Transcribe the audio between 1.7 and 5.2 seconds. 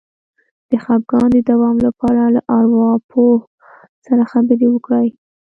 لپاره له ارواپوه سره خبرې وکړئ